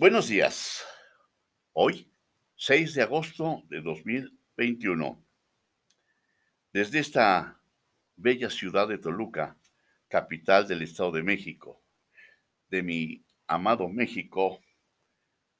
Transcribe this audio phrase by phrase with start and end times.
[0.00, 0.82] Buenos días.
[1.74, 2.10] Hoy,
[2.56, 5.22] 6 de agosto de 2021.
[6.72, 7.60] Desde esta
[8.16, 9.58] bella ciudad de Toluca,
[10.08, 11.82] capital del Estado de México,
[12.70, 14.62] de mi amado México,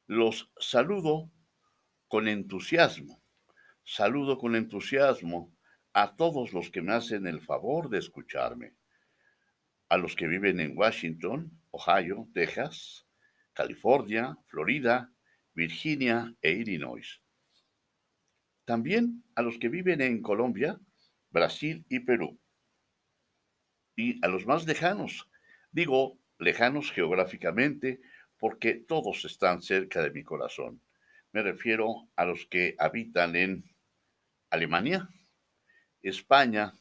[0.07, 1.31] los saludo
[2.09, 3.23] con entusiasmo.
[3.85, 5.55] Saludo con entusiasmo
[5.93, 8.73] a todos los que me hacen el favor de escucharme.
[9.91, 13.07] A los que viven en Washington, Ohio, Texas,
[13.61, 15.13] California, Florida,
[15.53, 17.21] Virginia e Illinois.
[18.65, 20.81] También a los que viven en Colombia,
[21.29, 22.41] Brasil y Perú.
[23.97, 25.29] Y a los más lejanos,
[25.73, 28.01] digo lejanos geográficamente
[28.39, 30.81] porque todos están cerca de mi corazón.
[31.31, 33.65] Me refiero a los que habitan en
[34.49, 35.07] Alemania,
[36.01, 36.73] España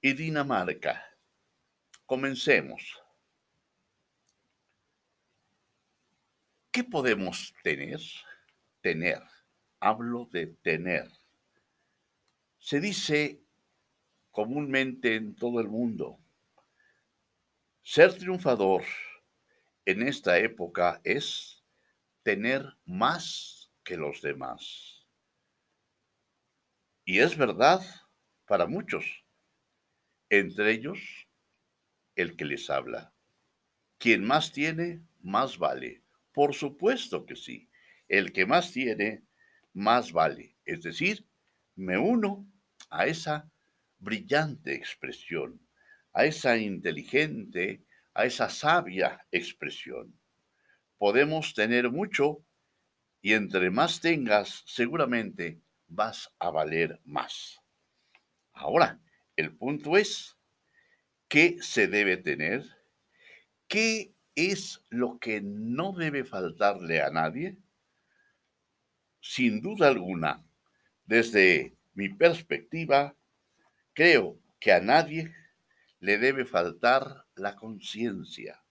[0.00, 1.04] y Dinamarca.
[2.06, 3.03] Comencemos.
[6.74, 8.00] ¿Qué podemos tener?
[8.80, 9.22] Tener.
[9.78, 11.08] Hablo de tener.
[12.58, 13.40] Se dice
[14.32, 16.18] comúnmente en todo el mundo,
[17.84, 18.82] ser triunfador
[19.84, 21.62] en esta época es
[22.24, 25.06] tener más que los demás.
[27.04, 27.82] Y es verdad
[28.46, 29.04] para muchos,
[30.28, 31.28] entre ellos
[32.16, 33.14] el que les habla.
[33.98, 36.03] Quien más tiene, más vale.
[36.34, 37.70] Por supuesto que sí.
[38.08, 39.22] El que más tiene,
[39.72, 40.56] más vale.
[40.64, 41.26] Es decir,
[41.76, 42.46] me uno
[42.90, 43.50] a esa
[43.98, 45.60] brillante expresión,
[46.12, 50.18] a esa inteligente, a esa sabia expresión.
[50.98, 52.44] Podemos tener mucho
[53.22, 57.60] y entre más tengas, seguramente vas a valer más.
[58.52, 59.00] Ahora,
[59.36, 60.36] el punto es,
[61.28, 62.64] ¿qué se debe tener?
[63.68, 67.56] ¿Qué es lo que no debe faltarle a nadie?
[69.20, 70.44] Sin duda alguna,
[71.06, 73.16] desde mi perspectiva,
[73.92, 75.34] creo que a nadie
[76.00, 78.62] le debe faltar la conciencia.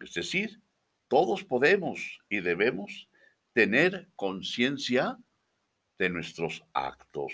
[0.00, 0.60] Es decir,
[1.08, 3.08] todos podemos y debemos
[3.52, 5.18] tener conciencia
[5.98, 7.32] de nuestros actos.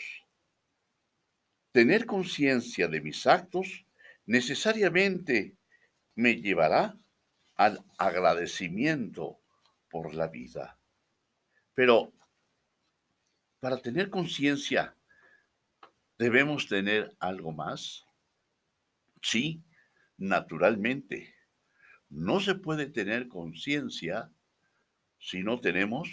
[1.72, 3.86] Tener conciencia de mis actos
[4.26, 5.56] necesariamente
[6.20, 6.98] me llevará
[7.56, 9.40] al agradecimiento
[9.88, 10.78] por la vida.
[11.74, 12.12] Pero
[13.58, 14.94] para tener conciencia,
[16.18, 18.06] ¿debemos tener algo más?
[19.22, 19.64] Sí,
[20.18, 21.34] naturalmente.
[22.10, 24.30] No se puede tener conciencia
[25.18, 26.10] si no tenemos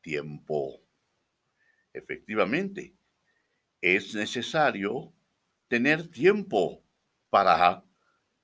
[0.00, 0.80] tiempo.
[1.92, 2.94] Efectivamente,
[3.82, 5.12] es necesario
[5.68, 6.82] tener tiempo
[7.28, 7.84] para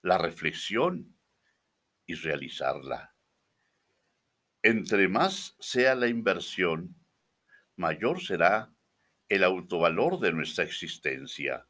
[0.07, 1.19] la reflexión
[2.07, 3.13] y realizarla.
[4.63, 6.95] Entre más sea la inversión,
[7.75, 8.73] mayor será
[9.29, 11.67] el autovalor de nuestra existencia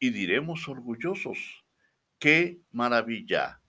[0.00, 1.64] y diremos orgullosos,
[2.18, 3.62] qué maravilla,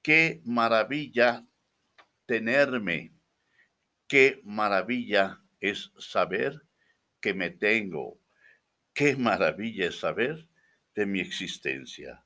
[0.00, 1.46] qué maravilla
[2.24, 3.12] tenerme,
[4.06, 6.62] qué maravilla es saber
[7.20, 8.18] que me tengo,
[8.94, 10.48] qué maravilla es saber
[10.94, 12.24] de mi existencia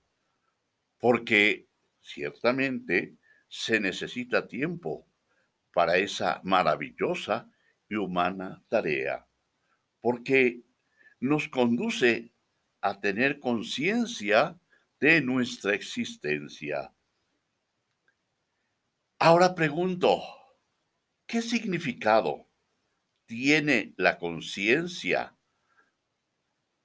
[1.02, 1.66] porque
[2.00, 3.16] ciertamente
[3.48, 5.04] se necesita tiempo
[5.74, 7.50] para esa maravillosa
[7.88, 9.26] y humana tarea,
[10.00, 10.62] porque
[11.18, 12.32] nos conduce
[12.80, 14.60] a tener conciencia
[15.00, 16.94] de nuestra existencia.
[19.18, 20.22] Ahora pregunto,
[21.26, 22.46] ¿qué significado
[23.26, 25.36] tiene la conciencia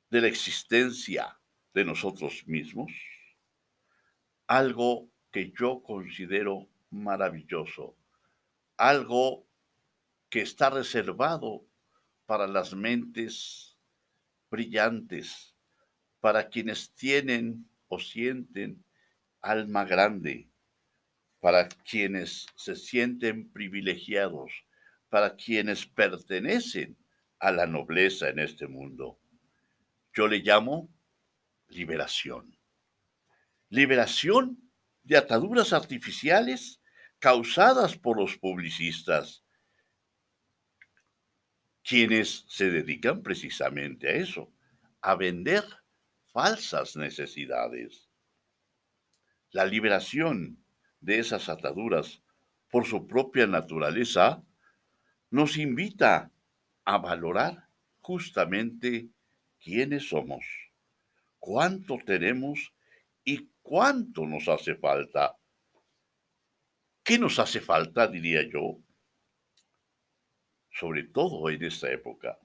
[0.10, 1.40] de la existencia
[1.76, 2.92] de nosotros mismos?
[4.48, 7.98] Algo que yo considero maravilloso,
[8.78, 9.46] algo
[10.30, 11.66] que está reservado
[12.26, 13.78] para las mentes
[14.50, 15.54] brillantes,
[16.22, 18.84] para quienes tienen o sienten
[19.42, 20.50] alma grande,
[21.42, 24.52] para quienes se sienten privilegiados,
[25.10, 26.98] para quienes pertenecen
[27.40, 29.20] a la nobleza en este mundo.
[30.14, 30.90] Yo le llamo
[31.68, 32.57] liberación
[33.70, 34.72] liberación
[35.04, 36.82] de ataduras artificiales
[37.20, 39.44] causadas por los publicistas,
[41.84, 44.52] quienes se dedican precisamente a eso,
[45.02, 45.64] a vender
[46.34, 48.10] falsas necesidades.
[49.52, 50.64] La liberación
[51.00, 52.22] de esas ataduras
[52.70, 54.44] por su propia naturaleza
[55.30, 56.32] nos invita
[56.84, 57.70] a valorar
[58.02, 59.10] justamente
[59.60, 60.46] quiénes somos,
[61.40, 62.74] cuánto tenemos
[63.28, 65.36] y cuánto nos hace falta.
[67.04, 68.80] ¿Qué nos hace falta, diría yo?
[70.72, 72.40] Sobre todo en esta época,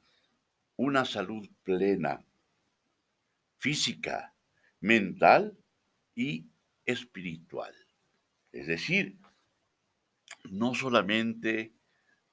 [0.75, 2.27] una salud plena,
[3.59, 4.35] física,
[4.81, 5.57] mental
[6.17, 6.49] y
[6.85, 7.75] espiritual.
[8.51, 9.17] Es decir,
[10.51, 11.77] no solamente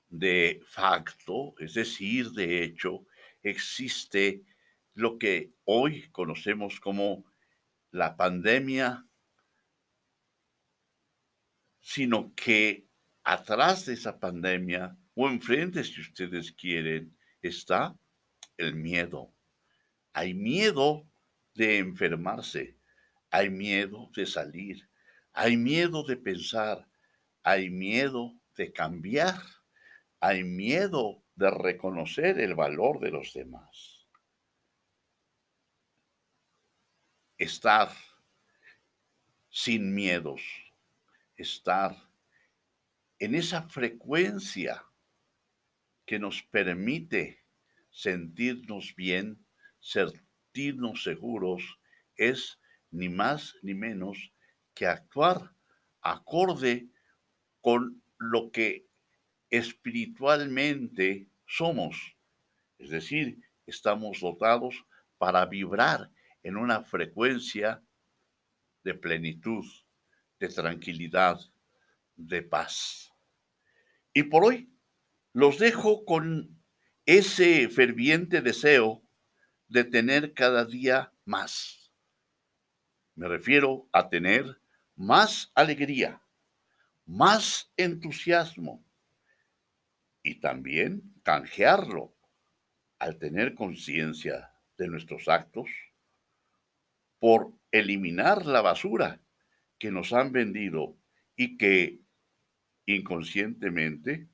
[0.08, 3.06] de facto, es decir, de hecho,
[3.44, 4.42] existe
[4.96, 7.29] lo que hoy conocemos como
[7.92, 9.06] la pandemia,
[11.80, 12.88] sino que
[13.24, 17.98] atrás de esa pandemia, o enfrente si ustedes quieren, está
[18.58, 19.34] el miedo.
[20.14, 21.08] Hay miedo
[21.54, 22.78] de enfermarse,
[23.32, 24.90] hay miedo de salir,
[25.34, 26.88] hay miedo de pensar,
[27.44, 29.42] hay miedo de cambiar,
[30.20, 33.99] hay miedo de reconocer el valor de los demás.
[37.40, 37.90] Estar
[39.50, 40.42] sin miedos,
[41.38, 41.96] estar
[43.18, 44.86] en esa frecuencia
[46.06, 47.44] que nos permite
[47.90, 49.44] sentirnos bien,
[49.80, 51.80] sentirnos seguros,
[52.16, 52.60] es
[52.92, 54.32] ni más ni menos
[54.74, 55.54] que actuar
[56.02, 56.90] acorde
[57.62, 58.86] con lo que
[59.50, 62.16] espiritualmente somos.
[62.78, 64.86] Es decir, estamos dotados
[65.18, 66.10] para vibrar
[66.44, 67.84] en una frecuencia
[68.84, 69.66] de plenitud,
[70.40, 71.40] de tranquilidad,
[72.16, 73.14] de paz.
[74.14, 74.74] Y por hoy
[75.34, 76.62] los dejo con
[77.06, 79.04] ese ferviente deseo
[79.68, 81.92] de tener cada día más.
[83.16, 84.62] Me refiero a tener
[84.96, 86.22] más alegría,
[87.06, 88.86] más entusiasmo
[90.24, 92.16] y también canjearlo
[92.98, 95.70] al tener conciencia de nuestros actos
[97.20, 99.22] por eliminar la basura
[99.78, 100.98] que nos han vendido
[101.36, 102.00] y que
[102.86, 104.28] inconscientemente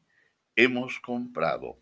[0.56, 1.80] hemos comprado.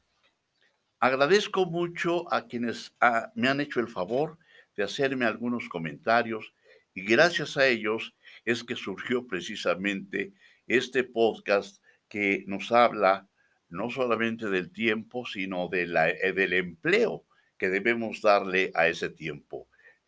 [1.00, 4.38] Agradezco mucho a quienes ah, me han hecho el favor
[4.76, 6.54] de hacerme algunos comentarios
[6.94, 8.16] y gracias a ellos
[8.46, 10.34] es que surgió precisamente
[10.68, 13.28] este podcast que nos habla
[13.70, 17.26] no solamente del tiempo, sino de la, eh, del empleo
[17.58, 19.63] que debemos darle a ese tiempo.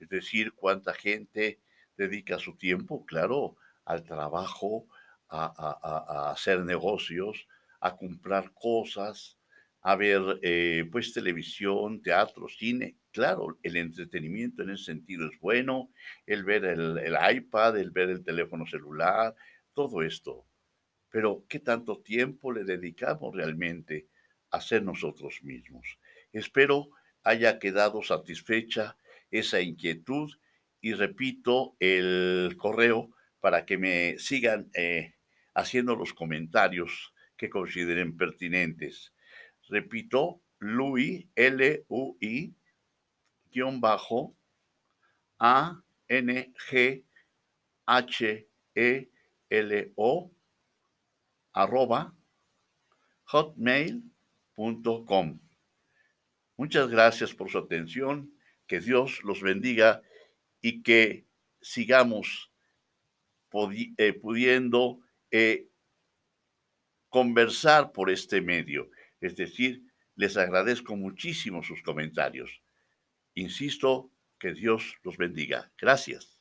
[0.10, 1.60] Decir, cuánta gente
[1.98, 4.88] dedica su tiempo, claro, al trabajo,
[5.30, 7.48] a, hacer negocios,
[7.80, 9.38] a comprar cosas,
[9.82, 12.98] a ver eh, pues televisión, teatro, cine.
[13.12, 15.92] Claro, el entretenimiento en ese sentido es bueno,
[16.26, 19.36] el ver el, iPad, el ver el teléfono celular,
[19.74, 20.46] todo esto.
[21.10, 24.08] Pero ¿qué tanto tiempo le dedicamos realmente
[24.52, 26.00] a ser nosotros mismos?
[26.34, 26.90] Espero
[27.24, 28.98] haya quedado satisfecha
[29.32, 30.32] esa inquietud
[30.82, 35.16] y repito el correo para que me sigan eh,
[35.54, 39.14] haciendo los comentarios que consideren pertinentes.
[39.70, 42.56] Repito, Lui, L-U-I,
[43.52, 44.36] guion bajo,
[45.40, 45.82] A-N-G-H-E-L-O,
[51.54, 52.14] arroba,
[53.26, 54.10] hotmail.com.
[56.58, 58.35] Muchas gracias por su atención,
[58.68, 60.02] que Dios los bendiga
[60.62, 61.26] y que
[61.62, 62.52] sigamos
[63.98, 65.00] eh, pudiendo
[65.32, 65.70] eh,
[67.10, 68.90] conversar por este medio.
[69.22, 69.84] Es decir,
[70.16, 72.62] les agradezco muchísimo sus comentarios.
[73.36, 75.72] Insisto, que Dios los bendiga.
[75.78, 76.35] Gracias.